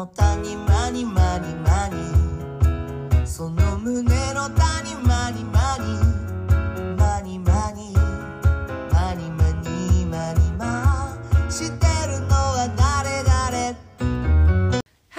[0.00, 4.02] の谷間にマニマニその胸
[4.32, 5.98] の谷間にマニ
[6.96, 7.92] マニマニ
[8.90, 11.18] マニマニマニマ
[11.50, 13.76] してるのは誰誰？
[15.10, 15.16] は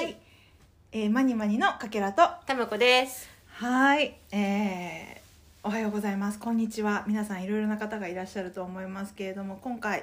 [0.00, 0.16] ーい、
[0.92, 2.22] えー、マニマニのかけらと。
[2.46, 3.28] たまこです。
[3.48, 6.38] はーい、えー、おはようございます。
[6.38, 7.04] こんにちは。
[7.06, 10.02] 皆さんいろいろな方がいらっしゃると思いますけれども今回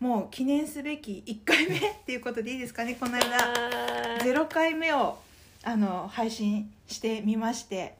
[0.00, 4.18] もう記念すべき1回目っていうことでいいですかねこの間。
[4.20, 5.18] 0回目を
[5.62, 7.94] あの配信してみまして、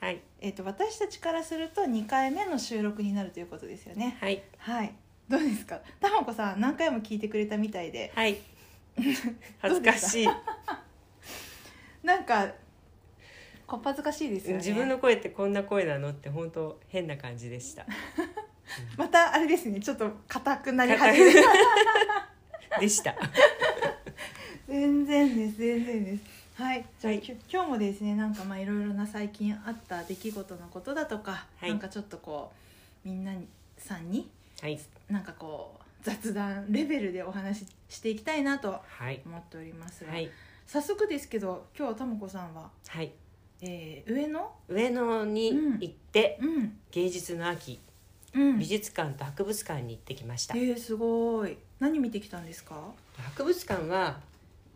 [0.00, 0.20] はい。
[0.40, 4.16] えー、と私たちからすると2回目の収録になるということですよね。
[4.20, 4.42] はい。
[4.58, 4.94] はい。
[5.28, 5.80] どうですか？
[6.00, 8.10] たまこさん何回も聞いてくれたみたいで。
[8.14, 8.38] はい。
[9.60, 10.28] 恥ずかしい、
[12.02, 12.48] なんか
[13.66, 14.56] こっぱずかしいですよね。
[14.58, 16.10] 自分の声ってこんな声なの？
[16.10, 17.84] って本当変な感じでした
[18.96, 22.80] またあれですねちょっと硬くなり始めた。
[22.80, 23.14] でした。
[24.68, 26.22] 全然です全然です。
[26.54, 26.84] はい。
[27.00, 27.22] じゃあ、はい。
[27.50, 31.70] 今日もですねなんかまあいろいろな最近あった出来事のことだとか、はい。
[31.70, 32.52] なんかちょっとこ
[33.04, 33.46] うみんなに
[33.78, 34.78] さんにはい。
[35.08, 39.20] なんかこう雑談レベルでお話ししていきたいなとはい。
[39.24, 40.30] 思っておりますが、はい。
[40.66, 43.12] 早速ですけど今日たもこさんは、はい。
[43.60, 44.52] えー、上野？
[44.68, 46.78] 上野に行って、うん。
[46.92, 47.72] 芸術の秋。
[47.72, 47.87] うん
[48.34, 51.56] 美術館と博物館に行ってきました、えー、すごい。
[51.80, 52.92] 何見てきたんですか？
[53.16, 54.20] 博物館は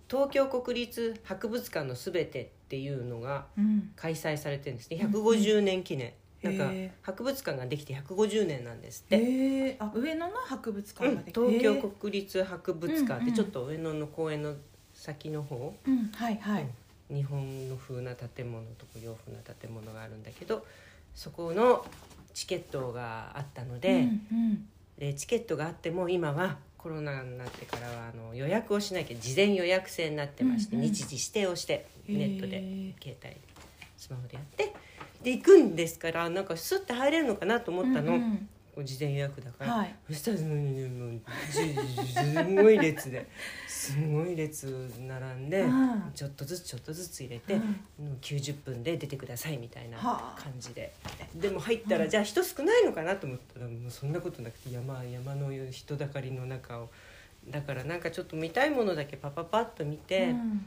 [0.08, 3.92] 東京国立博物館のすべてっていうのがうん。
[3.96, 4.98] 開催されてるんですね。
[5.02, 6.72] うん150年記念、うんなんか
[7.02, 14.56] 博物館ができて150年なんですって、えー、あ上野の博物館うんができ東京えー国立博物館ってちょっと上野の公園の
[14.92, 16.66] 先の方、うんはいはい、
[17.08, 20.66] 日本の風な建物とか洋風な建物があるんだけど
[21.14, 21.86] そこの
[22.34, 24.68] チケットがあったので,、うんうん。
[24.98, 30.88] でチケットがあっても今はコロナになってからはあの予約をしなきゃ事前予約制になってまして、うんうん。
[30.88, 33.36] 日時指定をしてネットで携帯
[33.96, 34.72] スマホでやって。
[35.22, 38.48] で行くんですからなんかスッて入れるのかなと思ったの、うんうん
[38.84, 39.94] 事前予約だから、はい。
[40.08, 43.26] そしたらもうすごい列で
[43.68, 46.12] すごい列並んで、うん。
[46.14, 47.60] ちょっとずつちょっとずつ入れて、うん。
[47.60, 47.66] も
[48.12, 50.40] う90分で出てくださいみたいなはあ。
[50.40, 50.92] 感じで、
[51.34, 56.88] でも入ったら、じゃあ人少ないのかなと思ったらもうそんなことなくて山山の人だかりの中を。
[57.48, 60.64] だからなんかちょっと見たいものだけパパパッと見て、うん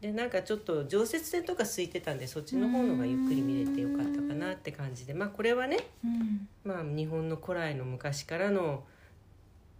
[0.00, 5.14] でなんかちょっと常設展とか空いてたんでそっちの方のがゆっくり見れてよかったかなって感じで。
[5.14, 6.48] まあこれはねうん。
[6.64, 8.84] まあ、日本の古来の昔からの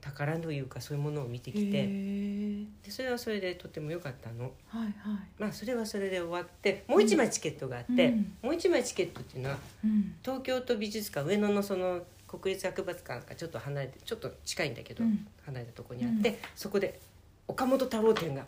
[0.00, 2.66] 宝というかそういうものを見てきへてー。
[2.84, 4.52] でそれはそれでとても良かったの。
[4.66, 4.92] はいはい。
[5.38, 8.32] まあそれはそれで終わってもう一枚チケットがあって、うん。
[8.42, 10.14] もう一枚チケットっていうのはうん。
[10.24, 15.26] 東京都美術館上野のその国立博物館がちょっと離れてちょっと近いんだけど、うん。
[15.46, 16.98] 離れたところにあって、そこで
[17.46, 18.44] 岡本太郎展が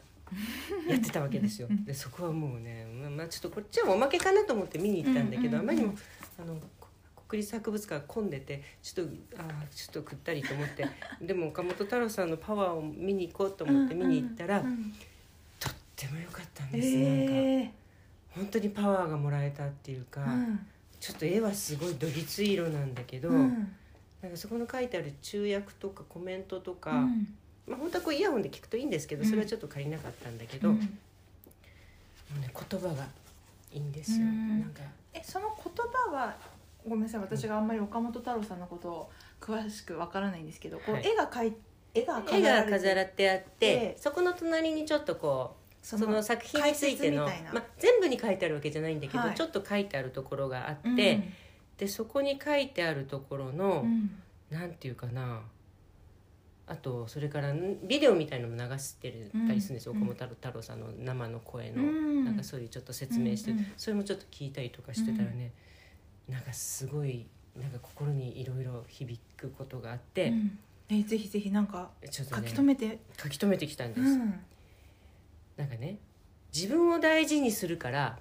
[0.89, 1.69] やってたわけですよ。
[1.71, 5.95] う んでそこはもうね、まあまあ、ちょっとこっちはおまけかなと思って見に行ったんだけど、あまりにも
[6.39, 6.89] あのこ
[7.29, 10.85] 国立博物館混んでてちょっとあーちょっと食ったりと思って
[11.23, 14.95] でも岡本太郎さんのパワーを見に行こうと思って見に行ったら、うんうん
[15.61, 17.71] とっても良かったんえです、なんかー。
[18.31, 20.67] 本当にパワーがもらえたっていうか、うん。
[20.99, 23.77] ちょっと絵はすごいどぎつい色なんだけど、うん。
[24.23, 27.35] なんかそこの書いてある注訳とかコメントとか、うん
[27.67, 30.77] まあ本当はこうイヤホンで聞くといいんですけどそれはちょっと借りなかったんだけど、うん。
[30.77, 30.83] も
[32.37, 33.07] うね、言葉が
[33.73, 34.61] いいんですよ、うん。
[34.61, 34.83] なんか。
[35.13, 36.37] えその言葉は
[36.87, 39.11] ごめんなさい私があんまり岡本太郎さんのことを
[39.41, 41.07] 詳しくわからないんですけど、こうはい。
[41.07, 41.53] 絵が描い
[41.93, 49.35] 絵が絵が飾飾られてらってあってでそこの隣にちょっとこうその作品についての、まあ、全部に書いてあるわけじゃないんだけど、はい。
[49.35, 51.33] ちょっと書いてあるところがあって、うん。
[51.79, 54.11] でそこに書いてあるところの、うん。
[54.51, 55.41] なんていうかな
[56.71, 60.03] あとそれからんビデオみたいのも流してるたりするんですよ、うん。
[60.05, 62.25] 岡本太郎さんの生の声の、うん。
[62.25, 65.51] なんかそういうちょっと説明してそれもちょっと聞いたりとかしてたらね、
[66.29, 67.27] なんかすごい
[67.61, 70.59] なんか心にいろいろ響くことがあって、うん。
[70.91, 74.41] えぜひぜひなんかちょっとね書き留めて、書き留めてきたんです、うん。
[75.57, 75.99] なんかね
[76.55, 78.17] 自分を大事にするから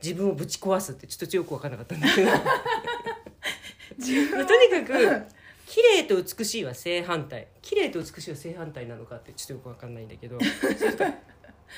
[0.00, 2.30] 自分をぶち壊すってちょっとよく分からなかったんだけど。
[3.98, 5.39] 自分をとにかく
[5.70, 7.46] 綺麗と美しいは正反対。
[7.62, 10.36] 綺麗と美しいは正反対なのかってちょっとよく分かんないんだけど。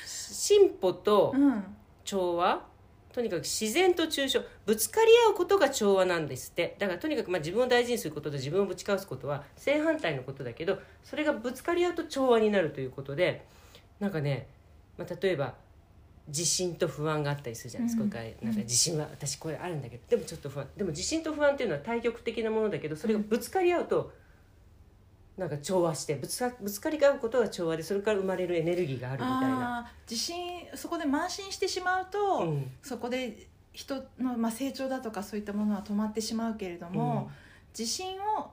[0.03, 1.63] 進歩とうん
[2.03, 2.65] 調和。
[3.13, 4.43] とにかく自然と抽象。
[4.65, 6.75] ぶつかり合うことが調和なんですって。
[6.79, 13.45] だからとにかくまあ自分を大事にすることと自分をぶちかわすことは正反対のことだけどそれがぶつかり合うと調和になるということで
[13.99, 14.47] なんかね、
[14.97, 15.53] まあ、例えば
[16.27, 18.09] 自信と不安があったりするじゃないですか,、うん。
[18.09, 20.67] なんか自信は私これあるんだけどでもちょっと不安。
[20.77, 24.13] でも自信と不安っていうのは対極的なものだけどそれがぶつかり合うと
[25.37, 29.91] なんか調和してぶつかぶつかり合うことが調和でそれから生まれるエネルギーがあるみたいな。
[30.09, 32.71] 自信そこで慢心してしまうと、うん。
[32.81, 37.31] そこで人の、まあ、成長だとかそういったものは止まってしまうけれども、
[37.77, 38.51] 自信を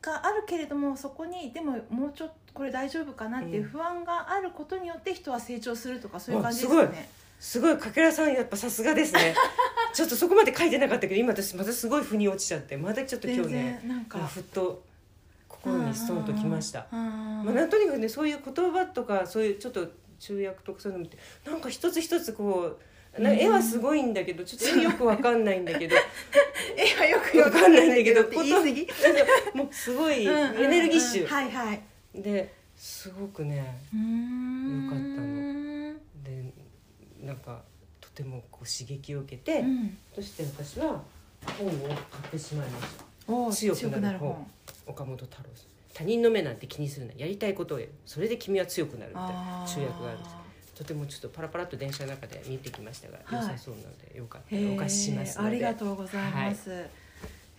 [0.00, 7.08] があるけれどもそこにでももうちょっとこれ大丈夫かなっていう不安があることによって人は成長するとかそういう感じですよね。
[7.40, 7.78] すごい。
[7.78, 9.34] かけらさんやっぱさすがですね。
[9.92, 12.76] ちょっとそこまで書いてなかったけど今私またすごい腑に落ちちゃって。
[12.76, 14.18] またちょっと今全日ね然なんか。
[14.20, 14.82] ふっと
[15.48, 16.86] 心にストンときました。
[16.90, 19.88] まあ、なんとにかくねそういう言葉とかそういうちょっと
[20.18, 22.78] 中訳とかそういうの見てなんか一つ一つこ
[23.18, 25.96] うな絵はすごいんだけどちょっとよくわかんないんだけど。
[26.76, 28.88] えはよくわかんないんだけど言い過ぎ？
[29.54, 31.26] もうすごいエネルギッシュ。
[31.26, 35.94] はいはいですごくねよかったの。
[36.24, 36.52] で
[37.22, 37.62] なんか
[38.00, 39.96] とてもこう刺激を受けて、うん。
[40.14, 41.02] そして私は
[41.58, 43.04] 本を買ってしまいました。
[43.56, 44.46] 強くなる本。
[44.86, 45.66] 岡本太郎さん。
[45.94, 49.74] 他人の目なんて気にするなやりたいことをやるそれで君は強くなるみたいなあー。
[49.74, 50.36] 中訳があるんです。
[50.74, 53.42] とてもちょっとパラパラっと電車の中で見てきましたが、はい。
[53.42, 55.50] 良さそうなのでよかったらお貸ししますので。
[55.50, 56.82] ありがとうございます、こん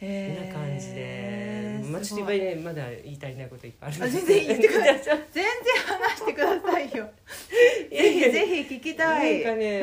[0.03, 2.55] な感じで、まあ、ちょっといっぱい。
[2.55, 5.25] ねまだ言い足りないこといっぱいあるのあ全然言ってください。
[5.31, 5.53] 全然
[5.85, 7.09] 話してくださいよ。
[7.89, 9.43] ぜひぜひ聞きたい。
[9.43, 9.81] なんかね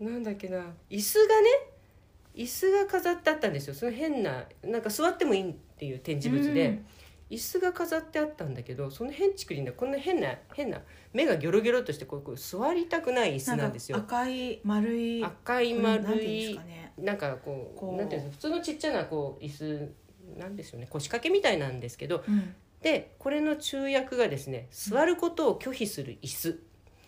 [0.00, 0.12] うん。
[0.12, 0.64] なんだっけな。
[0.90, 1.48] 椅子がね
[2.34, 3.74] 椅子が飾ってあったんですよ。
[3.74, 6.86] その変ななんか座ってもいいっていう展示物で、うん
[7.30, 10.80] 椅子が飾ってあったんだけどその変築にねこんな変な変な
[11.12, 13.98] 目がギョロギョロっとしてこうこう座りたくない椅子なんですよ。
[13.98, 16.60] 赤い丸い赤い丸てい
[17.00, 17.96] なんかこうこう。
[17.96, 19.92] なんていうんですか普通のちっちゃなこう椅子
[20.38, 20.86] なんですよね。
[20.90, 22.54] 腰掛けみたいなんですけどうん。
[22.82, 26.60] でこれの中訳がですね座ることを拒否する椅子、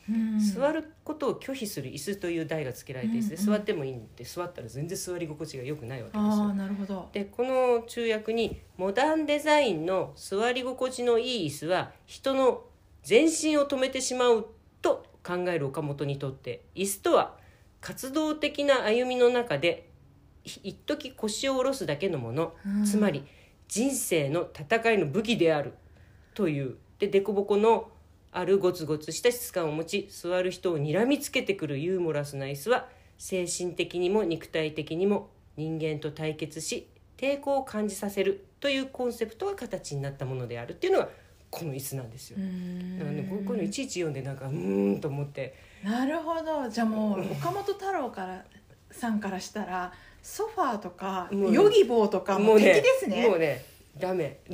[0.09, 0.39] うん。
[0.41, 6.55] 座ることを拒否する椅子という題が付けられていて、うんうん座ってもいいんで座ったら全然座り心地が良くないわけですよ。
[6.55, 7.09] なるほど。
[7.13, 12.65] でこの中訳にモダンデザインの座り心地のいい椅子は人の
[13.03, 14.47] 全身を止めてしまう
[14.83, 17.37] と考える岡本にとって椅子とは
[17.81, 19.89] 活動的な歩みの中で
[20.45, 22.85] ひ一時腰を下ろすだけのもの、うん。
[22.85, 23.25] つまり
[23.69, 25.75] 人生の戦いの武器である。
[26.35, 26.77] という。
[26.99, 27.91] で凸凹の
[28.33, 32.89] あるゴツゴツした質感を持ち座る人を睨みつけてくるユーモラスな椅子は
[33.19, 38.47] 精神的にも肉体的にも人間と対決し抵抗を感じさせる。
[38.61, 40.73] というコンセプトが形になったものである。
[40.73, 41.09] っていうのが
[41.51, 42.37] この椅子なんですよ。
[42.39, 42.43] う。
[42.43, 42.99] ん。
[42.99, 46.69] だからこういうのいちいち読んでなんかうーんと思ってなるほど。
[46.69, 48.45] じゃあもう岡本太郎から
[48.91, 49.93] さんからしたら
[50.23, 51.53] ソファーとかもうね。
[51.53, 53.27] ヨギボーとかもう敵ですね。
[53.27, 53.65] もうね
[53.99, 54.39] ダメ。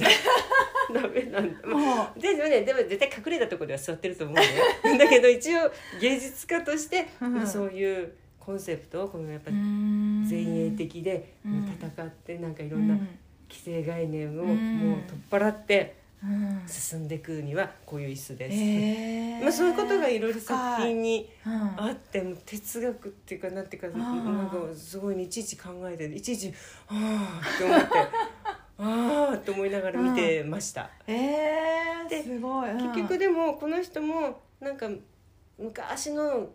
[0.94, 4.42] ダメなんだ、まあもでもねでも絶対隠れたところでは座ってると思うね。
[4.98, 5.70] だけど一応
[6.00, 7.46] 芸術家として、うん。
[7.46, 11.64] そういうコンセプトをこのやっぱ前衛的でうん。
[11.80, 13.08] 戦ってなんかいろうんなん。
[13.50, 14.78] 既成概念をうん。
[14.78, 16.05] もう取っ払ってうん
[16.66, 19.42] 進んでいくにはこういう椅子です。
[19.42, 21.52] まあ、そういうことがいろいろ作品にうん。
[21.76, 26.52] あってもう哲学っていうかなんていうかなんかすごいねいちいち考えていちいち
[26.88, 27.86] 「ああ」って思って
[28.78, 30.90] 「ああ」って思いながら見てました。
[31.06, 32.78] えー、ですごい、うん。
[32.78, 34.88] 結局でもこの人もなんか
[35.58, 36.50] 昔の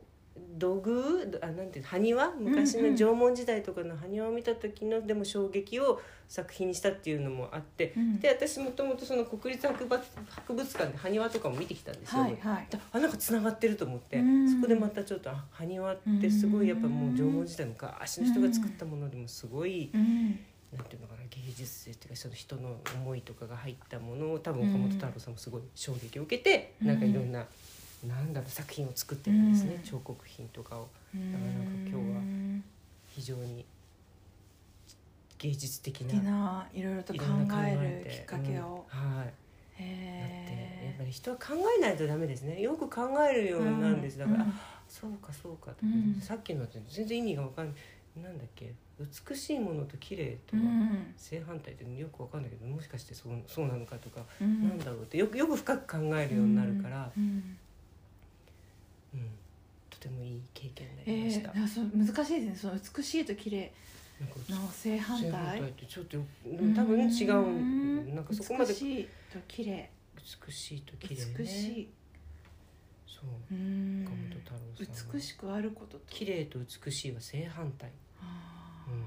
[0.58, 1.90] 土偶あなんていうの？
[1.90, 2.32] 埴輪？
[2.40, 8.20] 昔の縄文時代とかの埴輪を見た時のでも衝撃を作品にしたっていうのもあって、うん。
[8.20, 12.22] で私もともとその国立博物博物館で埴輪とかも見てきたんですよ。
[12.22, 12.68] はいはい。
[12.70, 14.50] であなんかつながってると思って、うん。
[14.50, 20.40] そこでまたちょっとあ埴輪ってすごいやっぱもう縄文時代の昔の人が作ったものでもすごい、うん。
[20.76, 26.88] なんていうのかな芸術性っていうかその人の思いとかが入ったものを多分岡本太郎さんもすごい衝撃を受けて、うん。
[26.88, 27.46] なんかいろんな、
[28.08, 29.82] なんだろう作品を作ってるんですね、うん。
[29.84, 30.88] 彫刻品とかを。
[31.14, 32.22] うんだからなんか今日は
[33.10, 33.66] 非常に
[35.38, 37.22] 芸術的的なないろいろと考
[37.66, 39.26] えるきっかけを、うんはい。
[39.26, 39.34] だっ
[39.78, 41.44] てやっへぱり人は考
[41.78, 42.62] えないとダメですね。
[42.62, 44.46] よく考えるようになるんです、だから、あ
[44.88, 46.22] そうかそうかと、うん。
[46.22, 47.76] さっきのって全然意味が分かんない。
[48.24, 48.74] なんだっけ？
[49.00, 51.14] 美しいものと綺麗とはうん。
[51.18, 54.70] 正反対ってよく分かんないけどもしかしてそうそうなのかとか、うん。
[54.70, 57.58] なんだろうってよくよく深く考えるようになるから、うん
[59.14, 59.30] うん。
[59.90, 61.52] とてもいい経験になえりました。
[61.52, 62.56] ー、そう難しいですね。
[62.56, 63.72] その美しいと綺麗。
[64.20, 66.24] なんかの正反正反対対ってちょっとよ
[66.76, 69.90] 多分違うなんかそこまで美しいと綺麗。
[70.48, 71.36] 美しいと綺麗ね。
[71.40, 71.90] 美しい。
[73.08, 73.56] そう。
[73.56, 74.04] うん。
[74.06, 75.14] 岡本太郎さんは。
[75.14, 76.04] 美しくあることと。
[76.08, 77.90] 綺麗と美しいは正反対。
[78.22, 79.04] あうん。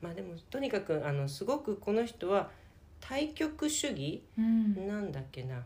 [0.00, 2.50] まあでもとにかくあのすごくこの人は
[3.00, 4.86] 対極主義ーうん。
[4.86, 5.62] なんだっけな。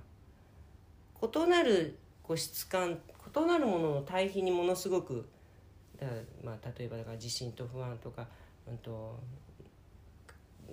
[1.21, 2.99] 異なるこう質感
[3.35, 5.29] 異なるものの対比にものすごく
[6.01, 6.07] だ
[6.45, 8.27] まあ、例えばだから自信と不安とか、
[8.69, 9.19] うん、と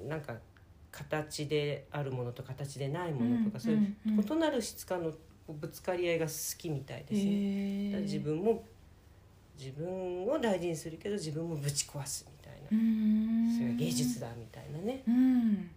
[0.08, 0.36] なんか
[0.92, 5.12] 形であるものと形でないものとか、うんそういう異なる質感の
[5.48, 8.02] ぶつかり合いが好きみたいですね。
[8.02, 8.64] 自分も
[9.58, 15.02] 自分を大事にするけど自分もぶち壊すみたいな、それが芸術だみたいなね。
[15.08, 15.70] うん。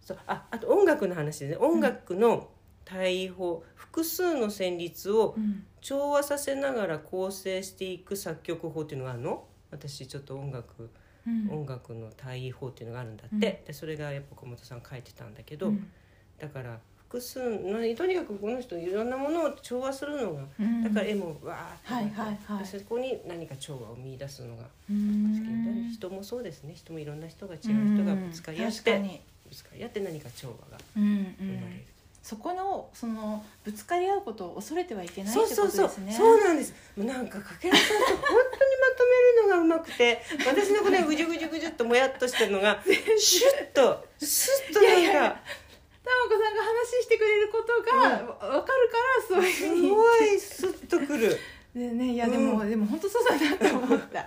[0.00, 1.56] そうああと音楽の話ですね。
[1.56, 2.48] 音楽の
[2.90, 5.64] 対比法、複数の旋律をうん。
[5.80, 9.44] 調和させながら構成していく作曲法っていうのがあるの？
[9.70, 10.90] 私ちょっと音楽、
[11.26, 11.50] うん。
[11.50, 13.40] 音楽の対比法っていうのがあるんだって、うん。
[13.40, 15.90] でそれがやっぱ小本さん書いてたんだけど、うん。
[16.38, 16.78] だから
[17.08, 20.84] 複数なとにかくこの人いろんなものを調和するのがうん。
[20.84, 22.58] だから絵もわーってはいはいはい。
[22.58, 26.74] でそこに何か調和を見出すのがう好きんで人もそうですね。
[26.76, 27.60] 人もいろんな人が違う
[27.96, 31.16] 人がぶつかり合ってぶつかり合って何か調和が生まれる。
[31.16, 31.82] ん。
[32.22, 36.12] そこのそのぶつかり合うことを恐れてはいけないそうそうそう、ことですね。
[36.12, 36.74] そうなんです。
[36.96, 39.04] もうなんかかけらさんって本当にまと
[39.38, 42.82] めるのがうまくて私のこのぐじゅぐじゅぐじゅっともやっとしてるのが
[43.18, 45.40] シュッとスッとなんか。
[46.02, 49.90] たまこさんが話してくれることがわかるからそういうすふうに。
[49.90, 51.38] ごいスッとくる。
[51.74, 54.26] でねいやでも、でも本当そうだなって思った。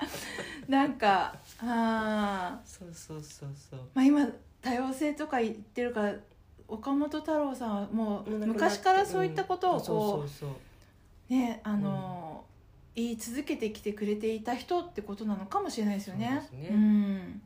[0.69, 2.69] なんかあー。
[2.69, 3.79] そうそうそうそう。
[3.93, 4.27] まあ今
[4.61, 6.15] 多様性とか言ってるから
[6.67, 10.49] 岡本太郎さんはもう昔からそういったことをこそうそう
[11.29, 11.33] う。
[11.33, 12.43] ねあの
[12.95, 16.43] 言い続けてきてくれていた人ってことなのかもしれないですよね。
[16.49, 16.69] そうね。
[16.71, 17.41] うん。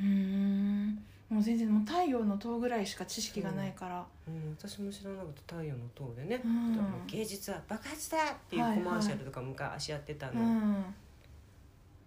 [0.00, 0.06] うん。
[0.06, 1.04] うん。
[1.30, 7.06] もう全然もう太陽の塔ぐらいしか知識がないから、うん、私も知らなかった太陽の塔でね、うん。
[7.06, 8.20] 芸術は爆発だっ
[8.50, 10.94] ていうコマーシャルとか昔やってたうのん。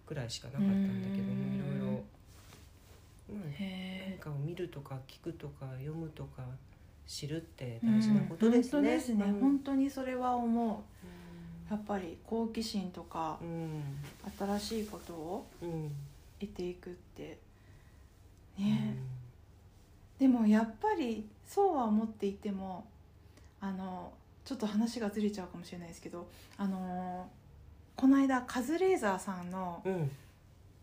[0.06, 1.54] ぐらいしかなかったんだけども、うん。
[1.76, 2.02] いろいろ、
[3.30, 6.42] 何かを見るとか聞くとか読むとか
[7.06, 8.72] 知るって大事なことですね。
[8.72, 9.40] 本当ですね、うん。
[9.40, 10.76] 本当にそれは思う。
[11.70, 13.82] やっぱり好奇心とかうん。
[14.38, 15.92] 新しいことをうん。
[16.40, 17.38] 得ていくって。
[18.58, 18.64] うん。
[18.64, 18.96] ね、
[20.18, 22.86] でもやっぱりそうは思っていても
[23.60, 24.12] あの
[24.44, 27.28] ちょっと話がずれちゃうかもしれないですけどあの
[27.96, 30.10] この間カズレーザーさんのうん。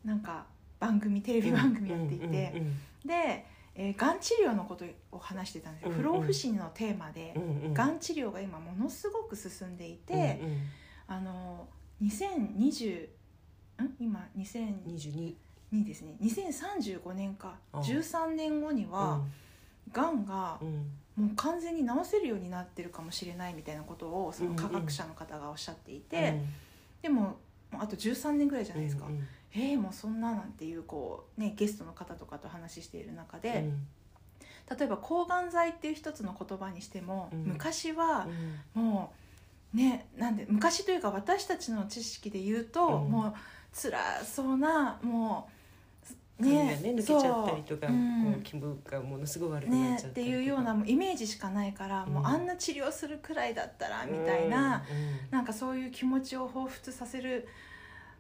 [0.04, 0.46] なんか
[0.86, 2.64] 番組テレビ番組やっていて、
[3.06, 7.36] で、えーがん治療のことを話してたんですよ、不老不死のテーマで
[7.74, 10.40] がん治療が今ものすごく進んでいて、
[11.08, 11.68] あの
[12.02, 13.08] 2020
[13.82, 15.36] ん今2002
[15.74, 16.16] 22ですね。
[16.22, 17.56] 2035年か。
[17.74, 17.84] ああ。
[17.84, 19.22] 13年後には
[19.92, 20.92] がんがうん。
[21.16, 26.42] もう完全に治せるようになってるかもしれないみたいなことをその科学者の方がおっしゃっていて、
[27.02, 27.38] でも
[27.72, 29.08] あと13年ぐらいじゃないですか、
[29.58, 33.64] えー、もうそんななんていうこう、ね、ゲストの方とかと話している中で、
[34.70, 34.78] うん。
[34.78, 37.44] 例えば抗がん剤っていう一つの言葉にしても、うん。
[37.46, 38.28] 昔は
[38.76, 38.84] うん。
[38.84, 39.14] も
[39.74, 43.12] うねなんで昔というか私たちの知識で言うと、うん。
[43.12, 43.34] もう
[43.74, 45.48] 辛そうなも
[46.40, 47.96] う髪がね抜けちゃったりとか、そう。
[47.96, 48.42] うん。
[48.44, 50.36] 気分がものすごい悪くなねっっちゃったりとか。
[50.36, 54.84] ていうようなもうイメージしかないから、もううんあんな治療するくらいだったらみたいな、
[55.32, 57.48] なんかそういう気持ちを彷彿させる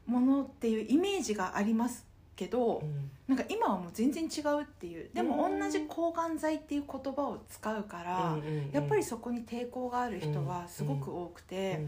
[0.06, 2.88] ものっていうイメージがありますけど、うん。
[2.88, 5.10] うんなんか今はもう全然違うっていう。
[5.12, 5.60] でもうん。
[5.60, 8.72] 同じ抗がん剤っていう言葉を使うから、うんうんうん。
[8.72, 11.84] やっぱりそこに抵抗がある人はすごく多くて、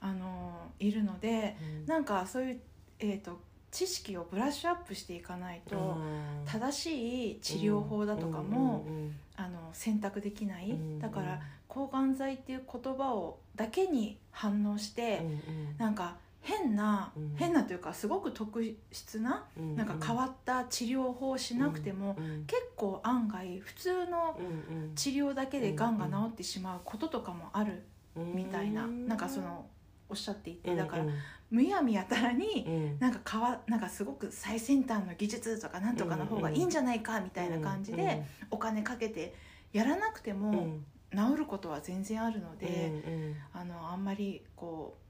[0.00, 1.86] あのいるのでうん。
[1.86, 2.60] なんかそういう、
[2.98, 3.38] えー、と
[3.70, 11.00] 知識をブラッシュアップしていかないと、うん正しい治療法だとかも、うんうんあの選択できない、うん。
[11.00, 15.76] だから抗がん剤っていう言葉をだけに反応して、うんうん。
[15.76, 17.34] なんか変な、うん。
[17.36, 19.76] 変なというかすごく特質な、うん。
[19.76, 22.44] なんか変わった治療法をしなくても、うん。
[22.46, 24.94] 結構案外普通のうんうん。
[24.94, 27.82] 治療だけでがんが治ってしまうこととかもある
[28.14, 29.08] みたいな、うん。
[29.08, 29.66] なんかその
[30.08, 31.12] おっしゃっていて、うんだからうん
[31.50, 32.98] むやみやたらに、うん。
[32.98, 39.34] なんかかわなんかすごく最先端の技術とかなんとかの方がいいんじゃないかみたいな感じでお金かけて
[39.72, 40.38] やらなくてうん。
[40.40, 40.66] も
[41.12, 43.36] 治ることは全然あるので、うん。
[43.52, 45.03] あのあんまりこう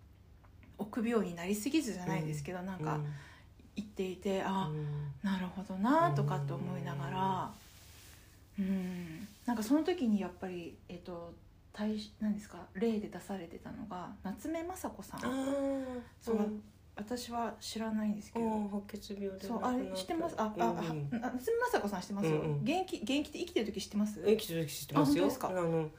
[0.79, 2.99] 臆病になりすぎずじゃないですけど、なんか
[3.77, 4.71] 言っていてあ、
[5.23, 7.51] なるほどなとかって思いながら。
[8.59, 9.29] うん。
[9.47, 11.33] なんかその時にやっぱりえっと
[11.73, 15.21] 対なんですか例で出されてたのが夏目雅子さん。
[16.21, 16.63] そううん。
[16.97, 20.37] 私は知らないんですけど、うん白血病でそうあれ知ってます？
[20.39, 20.75] あ、あ
[21.11, 22.63] 夏目雅子さん知ってますよ、うんうん。
[22.63, 24.23] 現役現役で生きてる時知ってます？
[24.25, 25.25] 生きてる時知ってますよ。
[25.25, 25.49] あ本当ですか？
[25.49, 25.91] あの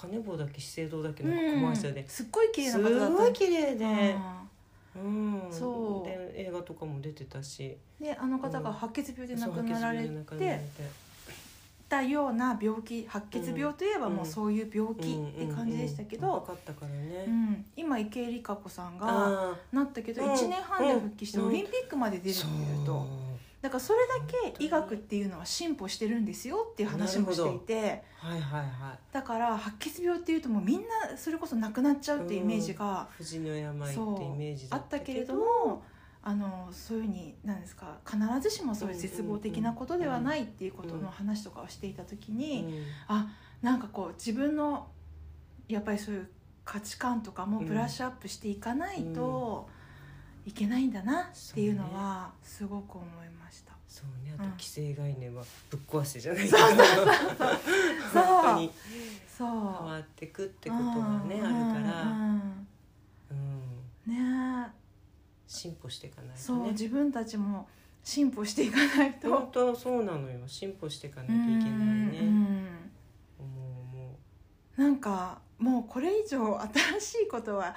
[0.00, 1.60] 金棒だっけ資生堂だっけのうん。
[1.60, 2.08] コマーシャルで。
[2.08, 3.14] すっごい綺麗なす方だった。
[3.14, 4.14] ごい綺麗で。
[4.16, 4.42] あ
[4.96, 5.42] うん。
[5.50, 6.08] そう。
[6.08, 7.76] で映画とかも出てたし。
[8.00, 10.60] ーであの方が白血病で亡くなられてて。
[11.90, 17.24] たような病気白血病といえばもうそういう病気って感じでしたけど、うんうんうん若かったからね。
[17.26, 17.64] うん。
[17.76, 20.32] 今池江璃花子さんがあなったけどうん。
[20.32, 21.48] 1年半で復帰してうん。
[21.48, 23.06] オリンピックまで出るっていうと、
[23.62, 24.14] だからそれだ
[24.56, 28.98] け医学っていうのは進歩してるんですよっていう話もしていてはいはいはい。
[29.12, 35.82] だから白血病っていうともうみんなそれこそなくなっちゃうっていうイメージが富士の病ってイメージだあったけれども。
[36.22, 42.84] あのそういうふうに何ですか必ずしもそういう絶望的なことではないっていうことの話とかをしていた時に、うん。
[43.08, 43.28] あ
[43.62, 44.88] なんかこう自分の
[45.66, 46.28] やっぱりそういう
[46.64, 49.68] 価値観とかもブラッシュアップしていかないと
[50.46, 53.72] いけないんだなっていうのはすごく思いました。
[53.86, 54.34] そうね。
[54.38, 54.58] あとうん。
[54.58, 56.58] 既成概念はぶっ壊してじゃないけど。
[56.58, 56.68] そう
[58.14, 58.72] 本当に
[59.28, 59.48] そう。
[59.48, 61.46] 変わってくってことがねうん。
[61.46, 62.66] あるから、うん
[63.30, 64.66] うん、ね。
[64.68, 64.70] え
[65.46, 66.62] 進歩していかないとそう。
[66.64, 67.68] ね自分たちも
[68.02, 69.28] 進歩していかないと。
[69.28, 70.46] 本当そうなのよ。
[70.46, 72.18] 進歩していかなきゃいけないね。
[72.20, 72.90] うんうん
[73.38, 74.18] 思う思
[74.76, 77.74] なんかもうこれ以上新しいことは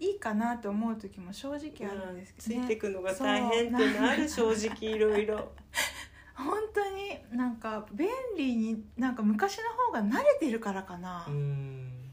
[0.00, 2.64] いいかなと思う時も正直うあるんですけつど、ね。
[2.64, 5.52] いてくのが大変っていうのある正直いろいろ。
[6.34, 12.10] 本当になんか便利になんか昔の方が慣れてるからかな、うん。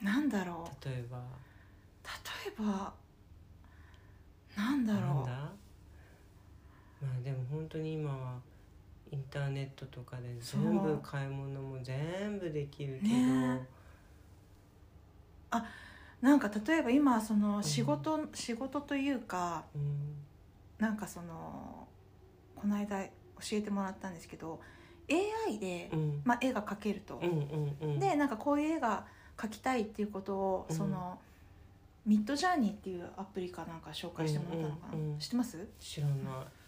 [0.00, 0.84] なんだろう。
[0.88, 1.18] 例えば。
[2.46, 2.94] 例えば
[4.56, 5.28] なんだろう。
[7.04, 8.40] まあでも本当に今は
[9.10, 13.68] インターネットとかで全部買い物も全部できるけど、ね
[16.24, 20.14] なんか例えば今その仕事、仕事というかうん。
[20.78, 21.86] なんかその
[22.56, 23.10] この間教
[23.52, 24.58] えてもらったんですけど
[25.46, 26.22] AI で、うん。
[26.24, 28.00] まあ、絵が描けると、うんうんうん。
[28.00, 29.04] でなんかこういう絵が
[29.36, 30.74] 描きたいっていうことを、うん。
[30.74, 31.18] その
[32.06, 35.68] ミッドジャーニーっていうアプリかなんか紹介してもらったのかな、うんうんうん知ってます？
[35.78, 36.16] 知らない。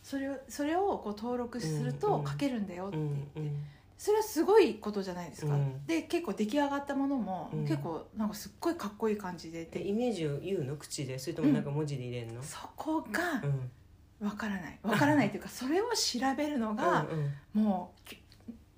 [0.02, 3.64] それをそれをこう登録するとうんうん描けるんだよってう言って、んうん
[3.98, 5.86] それはすごいことじゃないですか、うん。
[5.86, 7.62] で結構出来上がったものも、うん。
[7.62, 10.76] 結構なんかすっごいかっこいい感じででイメージを言うの？
[10.76, 11.18] 口で？
[11.18, 14.26] それともなんか文字で入れるの、そこがうん。
[14.26, 14.78] わからない。
[14.82, 17.62] わからないというか それを調べるのがうんうん。
[17.62, 18.18] もうき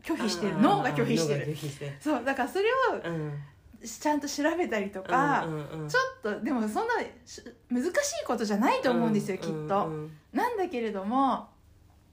[0.03, 0.61] 拒否してる。
[0.61, 1.57] 脳が拒否してる。
[2.01, 3.33] そうだからそれをうん。
[3.81, 5.89] ちゃんと調べたりとか、うんうんうん。
[5.89, 7.41] ちょっとでもそんなし
[7.71, 9.67] 難しいことじゃないと思うんですよ、きっと、うんう
[10.07, 10.17] ん。
[10.33, 11.49] なんだけれども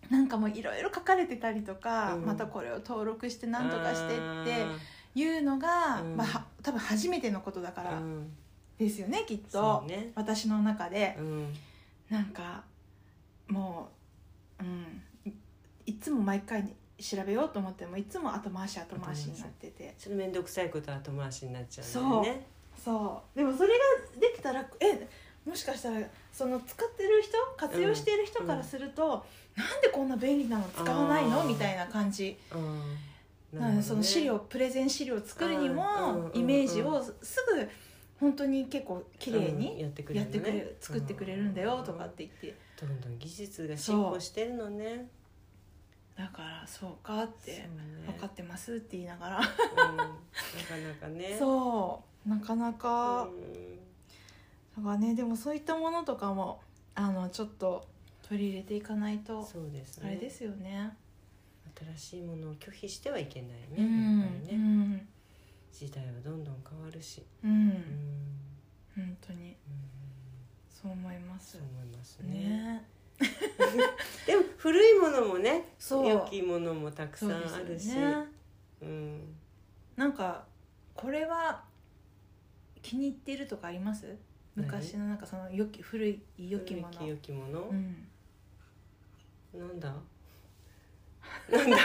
[0.09, 2.25] なんかもういろいろ書かれてたりとか、うん。
[2.25, 4.77] またこれを登録して何とかしてってあ
[5.15, 6.15] いうのが、うん。
[6.15, 8.01] まあ、は多分初めてのことだから
[8.77, 10.11] ですよねきっと、ね。
[10.15, 11.15] 私の中で。
[11.19, 11.53] うん。
[12.09, 12.63] なんか
[13.47, 13.89] も
[14.59, 15.33] う、うん、い
[15.85, 16.67] いつも毎回
[16.99, 19.95] 調べようと思ってもいつも後回し後回しになってて。
[19.97, 22.47] それ面倒くさいことは後回しになっちゃうんだよね。
[22.83, 23.37] そう。
[23.37, 25.07] でもそれができたらえ
[25.45, 31.43] もしかしたらその使ってる人活用してる人からすると、なんでこんな便利なの使わないの？
[31.45, 32.37] みたいな感じ。
[32.53, 32.81] うん
[33.53, 37.13] なのでその資料プレゼン資料を作るにもうんイメージをす
[37.47, 37.69] ぐ
[38.19, 42.53] 本当に結構綺麗うんにやってくれる作ってくれるんだよとかって言って。
[42.81, 45.07] どんどん技術が進歩してるのね。
[46.17, 47.69] だからそうかって
[48.05, 49.39] 分かってますって言いながら。
[49.39, 49.41] う
[49.93, 49.97] ん。
[49.97, 51.35] なかなかね。
[51.39, 52.29] そう。
[52.29, 53.23] なかなか。
[53.23, 53.75] うん。
[54.77, 56.59] だからねでもそういったものとかも
[56.95, 57.87] あのちょっと
[58.27, 60.07] 取り入れていかないとそうですね。
[60.07, 60.95] あれですよね。
[61.95, 64.63] 新しいものを拒否してはいけないねうやんっぱりね。
[64.63, 65.07] うん。
[65.71, 67.23] 時代はどんどん変わるし。
[67.43, 67.51] うん。
[67.51, 67.77] うん。
[68.95, 69.49] 本当に。
[69.49, 69.55] うん。
[70.69, 71.53] そう思います。
[71.53, 72.33] そう思いますね。
[72.33, 72.85] ね。
[74.25, 77.89] でも古いものもね良きものもたくさんあるし。
[77.89, 78.27] よね。
[78.81, 79.35] うん。
[79.95, 80.45] なんか
[80.95, 81.63] これは
[82.81, 84.17] 気に入ってるとかあります？
[84.55, 87.05] 何昔のなんかその良き古い良きもの。
[87.05, 87.61] 良きもの？
[87.69, 88.07] うん
[89.57, 89.89] なんだ？
[91.51, 91.77] なんだ？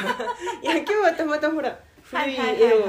[0.62, 2.84] いや今日はたまたまほら古い絵を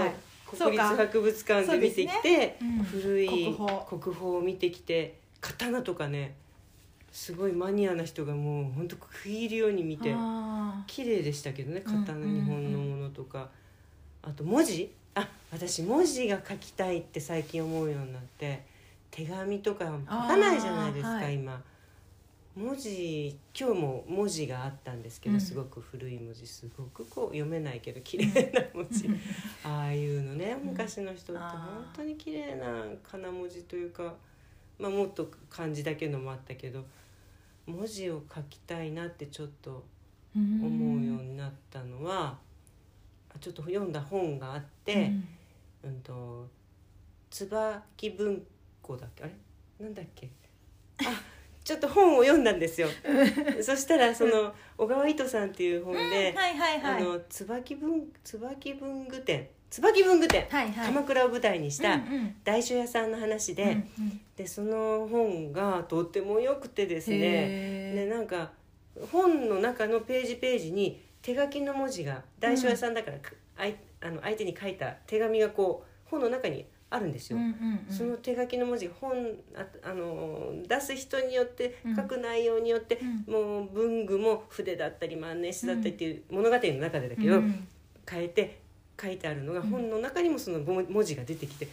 [0.50, 4.28] 国立博物館で見てきて、うん古い国宝。
[4.38, 6.36] を見てきて刀とかね
[7.12, 13.50] すごいマニアな人がもうほんと食い入るように見てあ綺麗でしたけどねうん刀日本のものとか、
[14.22, 14.92] あと文字？
[15.14, 18.64] あ私文字が書きたいって最近思うようになって
[19.12, 21.36] 手紙とか書かないじゃないですか、はい。
[21.36, 21.62] 今
[22.56, 25.42] 文字今日も文字があったんですけど、うん。
[25.42, 29.06] すごく古い文字すごくこう読めないけど綺麗な文字。
[29.06, 29.18] ー
[29.64, 30.60] ああいうのねん。
[30.66, 31.60] 昔の人って本
[31.96, 34.14] 当に綺麗な仮名文字というか、
[34.78, 36.84] まあ、もっと漢字だけのもあったけど
[37.66, 39.86] 文字を書きたいなってちょっと
[40.36, 42.38] 思思うようになったのは、
[43.34, 45.12] あちょっと読んだ本があって、
[45.84, 46.48] うん、と
[47.30, 48.44] 椿文
[48.82, 49.24] 庫だっけ？
[49.24, 49.34] あれ？
[49.80, 50.30] なんだっけ？
[51.00, 51.04] あ
[51.72, 52.90] ちょっと本を読んだんですよ。
[53.64, 56.36] そしたらその小川糸さんっていう本で、
[57.30, 59.48] 椿文椿文具店。
[59.70, 60.86] 椿文具店、はいはい。
[60.88, 62.36] 鎌倉を舞台にしたうんうん。
[62.44, 63.74] 大書屋さんの話で、うんう
[64.10, 64.22] ん。
[64.36, 68.52] でその本がとっても良くてですねでへなんか
[69.14, 77.38] 本の中のページページに手書きの文字が大書屋さんだから、かあいあの相手に書いた手紙がこう本の中にあるんですよ。
[77.38, 77.94] うんうんうん。
[77.94, 79.12] その手書きの文字本
[79.56, 81.96] ああの出す人によってうん。
[81.96, 87.68] 書く内容によって、うもう文具も筆だったり万年筆だったりっていう物語の中でだけど、うん。
[88.08, 88.60] 変えて
[89.02, 89.68] 書いてあるのがうん。
[89.70, 91.68] 本の中にもその文文字が出てきて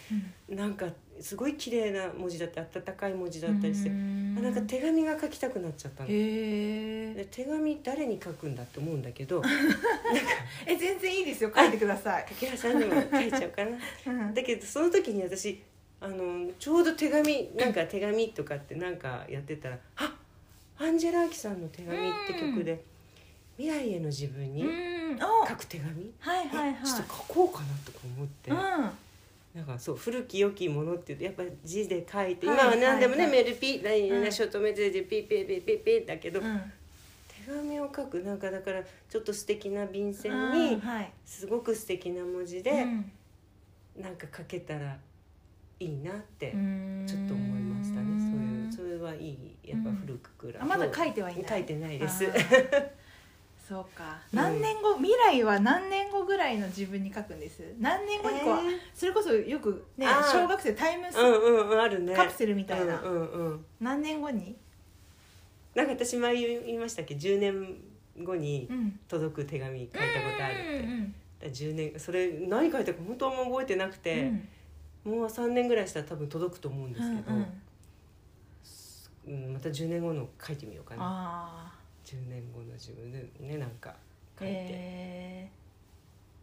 [0.49, 0.57] うん。
[0.57, 0.87] なんか
[1.21, 4.37] すごい綺麗な文字だって温かい文字だったりして、うん。
[4.39, 6.09] あなんか手紙が書きたくなっちゃったの。
[6.09, 9.43] で手紙誰に書くんだって思うんだけど
[10.67, 11.53] え全然いいですよ。
[11.55, 12.27] 書いてください。
[12.29, 13.79] 竹原さんにも書いちゃおうかな。
[14.07, 14.35] うん。
[14.35, 15.61] だけどその時に私
[16.01, 20.17] あのちょうど手紙なんか手紙とかってなんかやってたら「あ
[20.79, 22.85] アンジェラ・アキさんの手紙」って曲で、
[23.59, 24.65] 未来への自分に
[25.49, 26.85] 書く手紙、はいはいはい。
[26.85, 28.57] ちょっと書こうかなとか思って、うん。
[28.57, 34.33] なんかそう古き良きものっていうとやっぱり字で書いて、はい今は何でもね、はいはいメールピー、うん。
[34.33, 36.61] ショートメッセージピーピーピーピーピーだけど、うん。
[37.47, 41.13] 手紙を書くなんかだからちょっと素敵な便箋うんにはい。
[41.27, 43.11] すごく素敵な文字で、うん。
[44.01, 44.97] なんか書けたら
[45.81, 46.53] いいなって。
[46.53, 47.05] うん。
[47.09, 48.71] ちょっと思いましたね。
[48.73, 50.61] そういうそれはいいやっぱ古くくら。
[50.61, 50.63] い。
[50.63, 51.45] あまだ書いてはいない。
[51.49, 52.25] 書いてないです。
[53.69, 54.19] そうか。
[54.33, 54.39] うん。
[54.39, 57.63] 何年後、未来は何年後ぐらいの自分に書くんです？
[57.79, 58.79] 何年後にこう、えー。
[58.95, 60.33] それこそよくねあー。
[60.33, 62.15] 小学生タイムス、うんうんうんあるね。
[62.15, 63.01] カプセルみたいな。
[63.03, 63.65] うんうんうん。
[63.81, 64.57] 何年後に？
[65.75, 67.77] なんか私前言いましたっけ？10年
[68.25, 68.99] 後にうん。
[69.07, 70.03] 届く手紙書いたこ
[70.39, 70.81] とあるって。
[70.81, 70.93] だか
[71.43, 74.49] ら10年それ何書いたか本当はあんま覚えてなくうて、ん。
[75.05, 77.47] もう3年ぐらいしたら多分届くと思うんですけど、うん
[79.53, 81.03] また10年後の書いてみようかな。
[81.03, 81.78] あ
[82.09, 83.95] 10年後の自分でねなんかあ
[84.39, 85.51] 書いて、え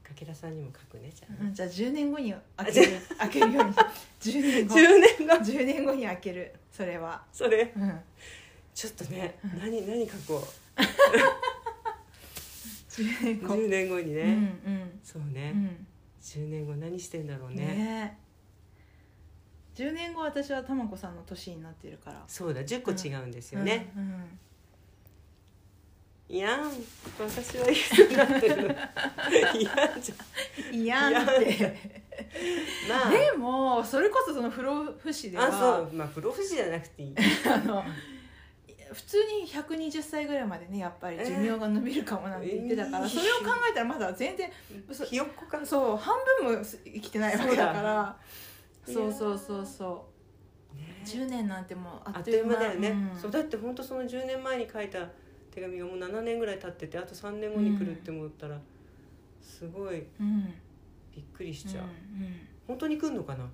[0.04, 1.44] 武田さんにも書くねじゃあ。
[1.44, 3.02] うん、じゃあ10年後に開ける。
[3.18, 3.74] 開けるように。
[4.22, 4.80] 10年後10
[5.18, 6.54] 年後10年後に開ける。
[6.72, 7.24] それは。
[7.34, 7.74] それ。
[7.76, 8.00] うん。
[8.76, 10.44] ちょっとね何何書こ
[10.78, 10.82] う。
[12.92, 14.32] 10年後10年後にね、うんう
[14.76, 15.00] ん。
[15.04, 15.88] そうね、うん。
[16.22, 17.56] 10年後何してんだろうね。
[17.56, 18.18] ね。
[19.76, 22.24] え10年後私はたまこさんの年になってるから。
[22.28, 24.40] そうだ10個違うんですよね、うんうん
[26.28, 26.72] いやん。
[27.20, 28.68] 私はいくつになってる。
[28.68, 28.74] の
[29.60, 30.14] いやんじ
[30.72, 31.96] いやんって。
[32.90, 33.12] まあ。
[33.12, 35.94] でもそれこそその不老不死ではあそう。
[35.94, 37.16] まあプロフジじゃなくていい。
[37.48, 37.84] あの
[38.92, 43.10] 普通に120歳ぐらいまでねやっぱり寿命が伸びるかもなんて言ってたから、えー。
[43.10, 44.50] それを考えたらまだ全然
[44.92, 45.64] そ ひよっこか。
[45.64, 48.18] そう半分も生きてないわけだから。
[48.88, 50.08] そううそうそうそ
[50.74, 50.78] う。
[50.78, 51.04] ね。
[51.06, 53.20] 10年なんてもうああっという間だよね、うん。
[53.20, 55.08] そうだって本当その10年前に書いた
[55.56, 58.60] 手紙がもう7年ぐらい経っててあと3年後に来るって思ったら、
[59.42, 60.54] すごいうん
[61.16, 61.88] びっくりしちゃう、う
[62.20, 62.24] ん。
[62.24, 62.34] うん。
[62.68, 63.48] 本当に来るのかな？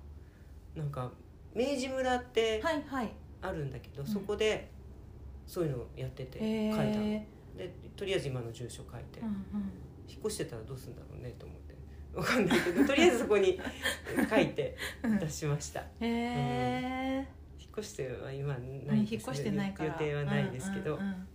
[0.74, 1.12] なんか
[1.54, 3.12] 明治村ってはいはい。
[3.40, 4.06] あるんだけど、ん。
[4.06, 4.68] そこで
[5.46, 6.82] そういうのをやってて書へいたの。
[7.04, 9.34] えでとりあえず今の住所書いて、うんうん。
[10.08, 11.72] 引っ越してたらどうするんだろうねと思って。
[12.14, 13.58] わかんないけど とりあえずそこに
[14.28, 15.18] 書いてうん。
[15.20, 15.80] 出しました。
[15.80, 17.28] へえ
[17.60, 21.28] 引っ越しては今うんないです、引っ越してない予定はないですけど、うんうんうん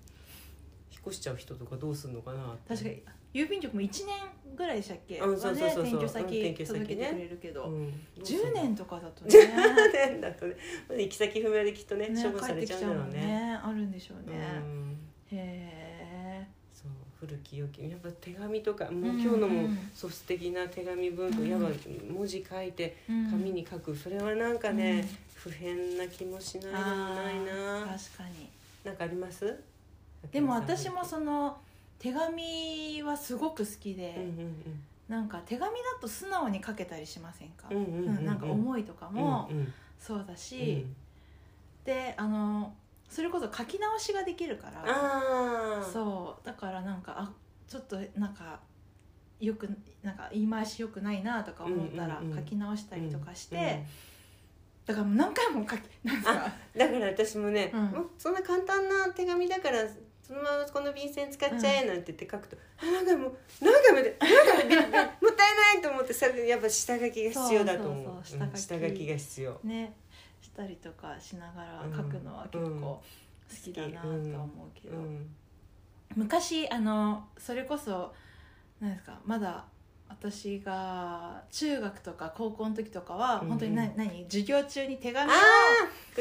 [0.98, 5.20] 引っ越しちゃう人とかどうするのかな確かに郵便局も1年ぐらいでしたっけ？
[5.20, 9.32] うんそうそうそう転居うん先届けてくれるけど、うん、どうする10の年とかだとね。
[9.32, 10.56] 10年だとね。
[10.98, 13.20] 行き先不明できっとねね処分されちゃうんだろうね。
[13.20, 14.98] ねあるんでしょうね、うん。
[15.32, 17.88] へそう古き良き。
[17.88, 21.68] やっぱ手紙とかもううん今日のも素敵な手紙文庫、うんやっぱ
[22.12, 23.96] 文字書いて紙に書く。
[23.96, 25.08] それはなんかね、うん。
[25.36, 27.32] 不変な気もしないでもあな。
[27.32, 28.50] いーな確かに。
[28.84, 29.60] なんかあります？
[30.32, 31.58] でも私もその
[32.00, 38.26] 手紙はすごく好きで、うんうんなんか手紙だと素直に書けたりしませんか、うんうんうんうんうん。
[38.26, 39.74] なんか思いとかうんもうん。
[39.98, 40.38] そうだうん。
[40.38, 40.86] し、
[41.86, 42.74] であの
[43.10, 47.32] それこそ書き直しができるからそうだからなんかあ
[47.70, 48.60] ちょっとなんか
[49.40, 49.70] よく
[50.04, 53.62] なんか言い回しよくないなとか思ったらうんうんうん書き直したりとかして、うん
[54.88, 58.10] だからもう何回も書きなんかだから私もね、うん。
[58.18, 59.80] そんな簡単な手紙だから
[60.28, 68.58] そのままこの便箋使っちゃえなんて言って書くと、あなんかもうなんかもうなんかもうびもったいないと思ってさやっぱ下書きが必要だと思う。
[68.58, 69.60] 下書きが必要。
[69.64, 69.96] ね
[70.42, 73.02] したりとかしながら書くのは結構好
[73.64, 75.36] きだなとは思うけど、うん
[76.16, 78.14] 昔あのそれこそ
[78.80, 79.66] 何ですかまだ
[80.10, 85.34] 私が中学とか高校の時とかは、うん本当に何何授業中に手紙を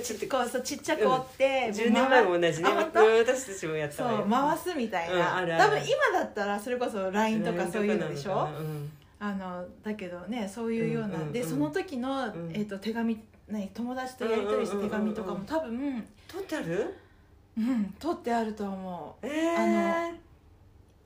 [0.03, 2.71] ちょっとこうそうちっちゃく折って、10年前も同じね。
[2.71, 5.65] 私たちもやったそう回すみたいな、うんあるある。
[5.65, 5.79] 多分
[6.13, 8.49] 今だったらそれこそ LINE とかそういうのでしょ？
[8.59, 11.33] うんあのだけどねそういうような、うんうんうん。
[11.33, 12.51] でその時の、ん。
[12.53, 13.19] えー、と手紙、
[13.49, 15.45] ね、友達とやり取りした手紙とかもうんうんうん。
[15.45, 16.95] うん多分トータル
[17.57, 19.27] うん取ってあると思う。
[19.27, 20.13] えー、あ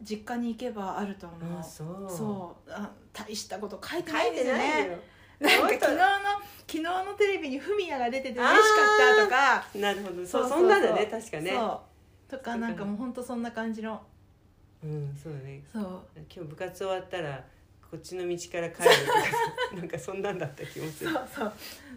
[0.02, 1.58] 実家に行けばあると思う。
[1.58, 2.06] あそう。
[2.08, 2.70] そう。
[2.70, 4.88] あ大したこと書いて書ないですね。
[4.88, 4.98] よ。
[5.40, 5.98] なんか昨日の
[6.66, 8.58] 昨日のテレビにフミヤが出てて嬉しか
[9.14, 9.78] ったとか。
[9.78, 10.26] なるほど。
[10.26, 11.52] そうそんなんだね確かね。
[12.28, 14.00] とかなんかもう本当そんな感じの。
[14.82, 15.62] うんそうだね。
[15.72, 15.82] そう。
[16.16, 17.44] 今日部活終わったら
[17.90, 21.10] こっちの道から帰るとか なんかそんなんだった気もする。
[21.10, 21.52] そうそう。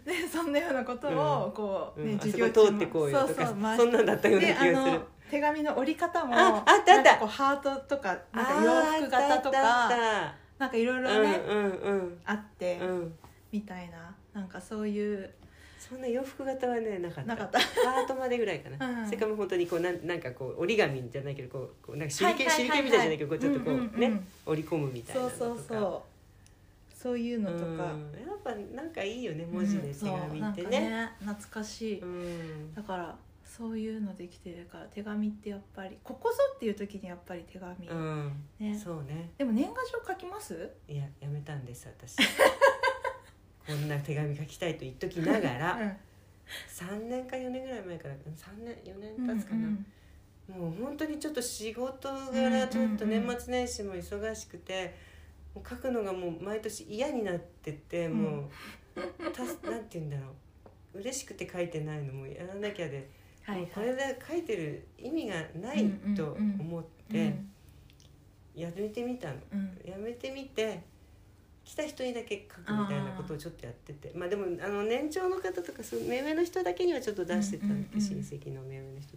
[0.06, 2.68] でそんなようなことをこう、ねうん、授こ業中も。
[2.70, 3.78] 通ってこうよとかそうそう。
[3.78, 4.74] そんなんだったような気がする。
[4.74, 7.18] の手紙の折り方もああったあった。
[7.18, 12.90] こうハートとかなんか洋服型とあーあったかなんかいろいたろね、うんうんあって、うん。
[12.90, 13.14] うん
[13.54, 15.30] みたいななんかそういう
[15.78, 17.60] そんな洋服型はねなかった。
[17.60, 19.06] ハートまでぐらいかな、 うん。
[19.06, 24.00] それからもう本当にこうなんなんかこう折り紙じゃないけどこうこうなんか手裏剣はいはいみたいじゃないけどこうちょっとこう,、うんうんうん。
[24.00, 25.68] ね折り込むみたいなそうのとか。
[25.68, 26.02] そうそう
[26.96, 27.20] そう。
[27.20, 27.78] いうのとか、うん。
[27.78, 32.74] やっぱなんかいいよね文字で手紙ってね,、ね懐かしい、うん。
[32.74, 33.16] だから
[33.56, 38.32] そういうのできてるから手紙ってやっぱりここぞっていう時にやっぱり手紙、うん。
[38.60, 38.76] ね。
[38.78, 39.30] そうね。
[39.38, 40.72] でも年賀状書きます？
[40.88, 42.16] いややめたんです私。
[43.68, 45.98] こんな手紙書きたいと言っときながら
[46.70, 49.86] 3年か4年ぐらい前から3年4うん年経つかな、うん
[50.50, 54.94] もう本当にちょっと仕事うんうん柄うんちょっと年末年始も忙しくて、
[55.56, 58.22] もう書くのがもう毎年嫌になっててうん。
[58.24, 58.50] も
[58.98, 60.34] う、たなんて言うんだろ
[60.96, 61.00] う。
[61.00, 63.10] 嬉しくて書いてないのもやらなきゃで、
[63.44, 63.68] はいはい。
[63.74, 67.36] これで書いてる意味がないと思って
[68.56, 69.60] やめてみたの、うん。
[69.60, 70.82] うんやめてみて
[71.66, 74.12] 来た人にだけ書くみたいなことをちょっとやってて。
[74.16, 79.12] まあでもあの年長の方とかそう目上の人だけにはちょっと出してたんで、うん親戚の目上の人。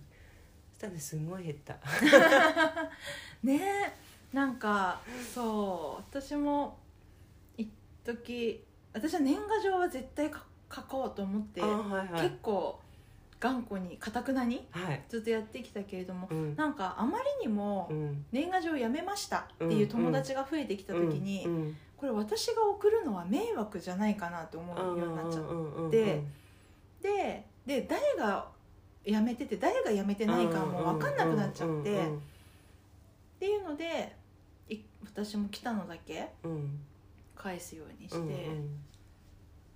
[0.72, 1.74] そしたらねすごい減った。
[3.42, 3.60] ね
[4.32, 5.00] えなんか
[5.34, 6.78] そう私も
[7.56, 7.68] 一
[8.04, 10.38] 時私は年賀状は絶対書
[10.74, 12.22] 書こうと思って、あはいはい。
[12.22, 12.80] 結構
[13.38, 16.56] 頑固にかたくなにはい、ずっとやってきたけれども、うん。
[16.56, 21.54] なんかあまりにもうん、年賀状をやめましたっていう友達が増えてきた時に、うん。
[21.54, 21.76] うん。
[21.96, 26.22] これ私が送るのは迷惑じゃないかなと思うようになっちゃって
[27.02, 28.48] でで誰が
[29.04, 32.08] 辞めてて誰が辞めてないかも分かんなくなっちゃってっ
[33.38, 34.14] ていうので
[34.68, 36.28] い私も来たのだけ
[37.34, 38.80] 返すようにして、うんうん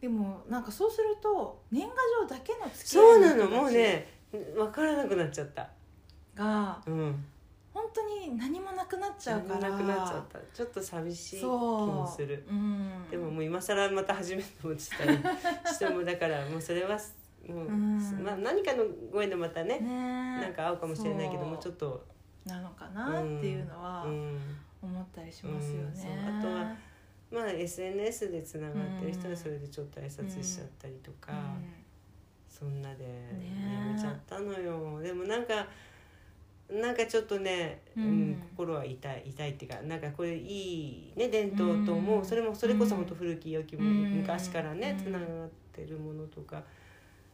[0.01, 4.09] でもなんかそうすると年賀状だけの付きそうなの合いの人たちもうね
[4.55, 5.69] 分からなくなっちゃった。
[6.35, 7.25] がうん。
[7.73, 9.71] 本当に何もなくなっちゃうから。
[9.71, 10.39] なくなっちゃった。
[10.55, 12.45] ちょっと寂しい気そうもする。
[12.49, 12.53] う。
[12.53, 16.99] ん、でももう今更また始めるのもしたりしてもだからもうそれは
[17.49, 17.99] もう、うん。
[18.23, 21.51] まあ、何かのご縁でまたねねなんか合うかもしれないけどそう。
[21.51, 22.07] もうちょっと。
[22.47, 24.39] なのかなっていうのはうん。
[24.83, 26.75] 思ったりしますよね、あとは
[27.31, 31.33] まあ SNS でつながってる人はそれでちょっと挨拶しちゃったりとか、
[32.49, 35.67] そんなでやめちゃったのよ、でもなんか
[36.69, 42.25] なんかちょっとね、ううんん心は痛い痛いっていうかなんかこれいいね伝統と思う、うん。
[42.25, 43.97] それもそれこそ本当古き良きもの、うん。
[44.19, 45.05] 昔からねうん。
[45.05, 46.63] つながってるものとか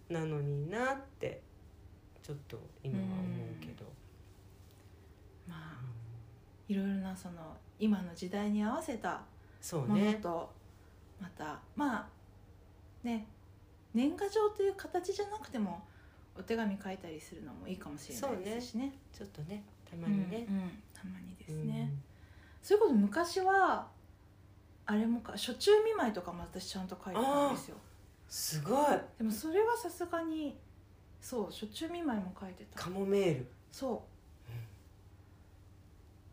[0.09, 1.43] なのになって
[2.23, 3.85] ちょっと今は思うけど、
[5.47, 5.79] まあ
[6.69, 9.21] いろいろなその今の時代に合わせた
[9.67, 10.15] そうね。
[10.23, 10.49] と
[11.21, 12.07] またまあ
[13.03, 13.27] ね
[13.93, 15.85] 年賀状という形じゃなくても
[16.39, 18.93] お手紙書いたりするのもいいかもしれないですしね。
[19.13, 20.47] ちょっとねたまにね。
[20.49, 20.71] う、んうん。
[20.95, 21.93] たまにですね、
[22.63, 23.89] それこそ昔は
[24.85, 27.77] あれもか初中見舞いとかも私ちゃんと書いてたんですよ。
[28.29, 28.87] すごい。
[29.19, 30.57] でもそれはさすがに
[31.21, 32.85] そう初中見舞いも書いてた。
[32.85, 34.05] カモメール、そ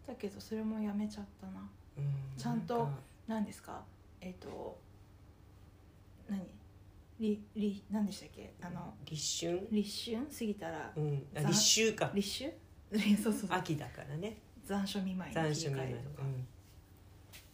[0.06, 0.08] う。
[0.08, 1.68] だけどそれもやめちゃったな。
[1.98, 2.88] うんちゃんと
[3.28, 3.84] 何ですか？
[4.22, 4.80] えっ、と
[6.30, 6.42] 何？
[7.20, 8.54] りり何でしたっけ？
[8.62, 9.68] あの立春？
[9.72, 10.26] 立春？
[10.26, 11.28] 過ぎたらうん。
[11.36, 12.12] あざ立秋か。
[12.14, 12.54] 立秋？
[13.22, 13.58] そうそうそう。
[13.58, 14.38] 秋だからね。
[14.66, 16.48] 残暑見舞いに切り替えるとかうん。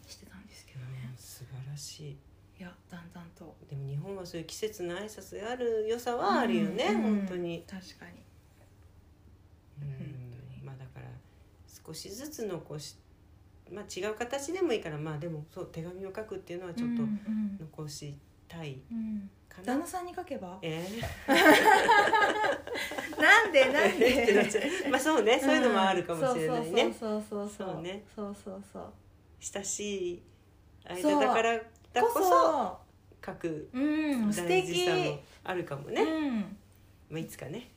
[0.05, 2.17] してたんですけどうんね、素晴らしい。
[2.59, 3.55] いやだんだんと。
[3.69, 7.01] でも日本はそういう季節の挨拶がある良さはあるよね、うん。
[7.01, 8.21] 本当に、確かに。
[9.81, 10.65] うん。
[10.65, 11.07] まあだから
[11.85, 12.95] 少しずつ残し
[13.71, 18.15] まあ違う形でもいいからまあでもそう手紙を書くっていうのはちょっとうんうん残し
[18.47, 20.57] たいうんかな、旦那さんに書けば？
[20.61, 20.85] え
[23.19, 24.49] なんでなんで？
[24.87, 24.89] う。
[24.89, 26.93] まあそうね、そういうのもあるかもしれないね。
[26.97, 27.73] そうそうそうそう。
[27.73, 28.03] そうね。
[28.15, 28.93] そうそうそう。
[29.41, 30.23] 親しい
[30.87, 31.57] 間だから
[31.93, 32.79] だここそそ
[33.25, 36.57] 書く大事敵さもあるかもね、うん。
[37.09, 37.69] まあいつかね。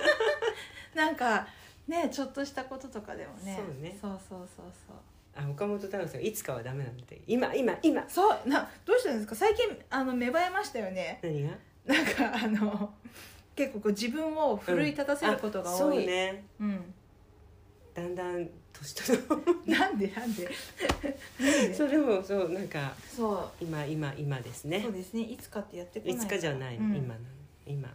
[0.94, 1.46] なんか
[1.88, 3.58] ねちょっとしたこととかでもね。
[3.58, 3.98] そうね。
[4.00, 4.96] そうそうそうそう。
[5.34, 7.20] あ岡本太郎さんいつかはダメなんだって。
[7.26, 8.08] 今今今。
[8.08, 9.34] そうなどうしたんですか？
[9.34, 11.20] 最近あの芽生えましたよね。
[11.22, 11.50] 何が？
[11.86, 12.90] なんかあの
[13.56, 16.44] 結構こう自分を奮い立たせることが多い、うね。
[16.60, 16.94] うん。
[17.94, 19.24] だんだん年取る。
[19.66, 20.44] なんでなんで？
[20.44, 20.52] なん
[21.40, 21.74] で？
[21.74, 23.64] それもそうなんかそう。
[23.64, 24.80] 今今今ですね。
[24.82, 25.22] そうですね。
[25.22, 26.96] いつかってやってこないいつかじゃないの、うん。
[26.96, 27.14] 今
[27.66, 27.88] 今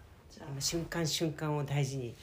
[0.60, 2.16] 瞬間瞬間を大事に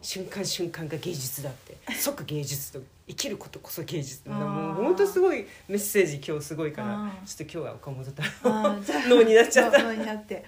[0.00, 1.76] 瞬間瞬間が芸術だって。
[1.94, 4.32] 即芸術と生きることこそ芸術だ。
[4.32, 9.82] もう本当すごいメッセージ今日すごいからちょっと今日は岡本太あー じゃあ脳になっちゃった。
[9.82, 10.44] 脳になって。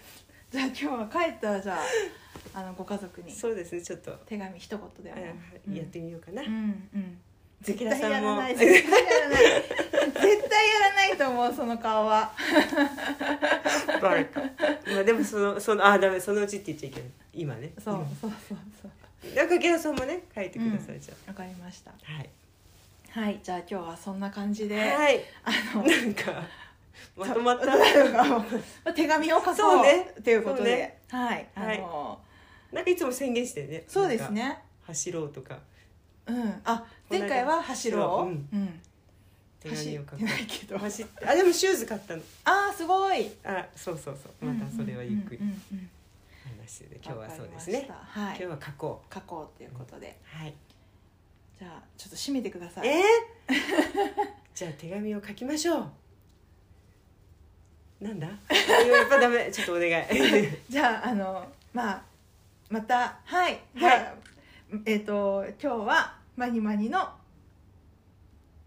[0.50, 1.80] じゃあ今日は帰ったらじゃあ
[2.58, 4.12] あのご家族にそうですねちょっと。
[4.26, 7.18] 手紙一言でやってみようかな、うんうん。
[7.60, 9.42] 絶関対や田さん絶対やらない絶対やらない
[11.24, 12.30] と思うその顔は。
[14.00, 14.40] バレた。
[14.40, 17.10] まあでもそのそのあダメそのうちって言っちゃいけない。
[17.32, 17.72] 今ね。
[17.82, 19.34] そうそうそうそう。
[19.34, 21.90] なんか池田さんもね書いてください、じゃわかりました。
[21.90, 22.30] あはい。
[23.10, 25.20] はいじゃあ今日はそんな感じで、はい。
[25.44, 26.42] あのなんか
[27.16, 27.66] まとまった。
[27.66, 28.44] ま
[28.84, 30.14] あ手紙を書こうそうね。
[30.22, 30.98] ということで、ね。
[31.10, 31.78] はいあはい。
[31.78, 32.18] の、
[32.72, 33.84] なんかいつも宣言してね。
[33.88, 34.58] そうですね。
[34.86, 35.58] 走ろうとか。
[36.26, 36.60] うん。
[36.64, 38.48] あ前回は走ろう、うん。
[38.52, 38.80] うん、
[39.64, 40.22] 手紙を書く。
[40.22, 40.78] ないけど。
[40.78, 42.22] 走ってあでもシューズ買ったの。
[42.44, 43.30] あーすごい。
[43.44, 44.50] あそうそうそう。
[44.50, 45.38] またそれはゆっくり。
[45.38, 47.90] 話してて今日はそうですわね。
[47.90, 48.36] はい。
[48.36, 50.54] 今日は書こ書こうということで、うはい。
[51.58, 52.88] じゃあちょっと締めてください。
[52.88, 53.54] えー、
[54.54, 55.90] じゃあ手紙を書きましょう。
[58.04, 58.26] なんだ？
[58.26, 58.34] や
[59.06, 59.50] っぱダメ。
[59.50, 60.04] ちょっとお願い。
[60.68, 62.02] じゃああのまあ
[62.68, 63.58] またはい。
[63.74, 64.14] じゃあ、
[64.84, 67.08] えっ、と今日はマニマニの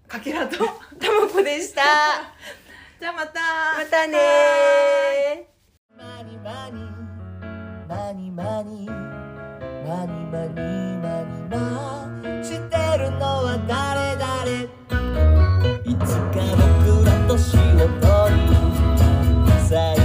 [0.08, 0.58] かけらと。
[0.58, 1.82] たまこでした。
[3.00, 3.42] じゃあまた。
[3.78, 5.50] またね。
[5.96, 6.90] マニマニ
[7.88, 8.94] マニマニマ
[10.06, 10.62] ニマニ
[10.98, 14.64] マニマしてるのは誰誰
[15.84, 19.97] いつか僕ら年を取り